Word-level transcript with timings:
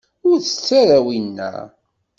Ur 0.29 0.37
tett 0.41 0.67
ara 0.81 0.97
winna. 1.05 1.51